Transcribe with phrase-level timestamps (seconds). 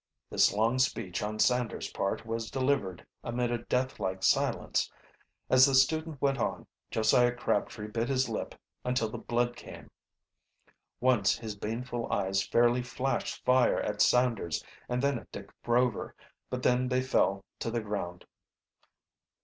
[0.31, 4.91] This long speech on Sanders' part was delivered amid a deathlike silence.
[5.47, 9.91] As the student went on, Josiah Crabtree bit his lip until the blood came.
[10.99, 16.15] Once his baneful eyes fairly flashed fire at Sanders and then at Dick Rover,
[16.49, 18.25] but then they fell to the ground.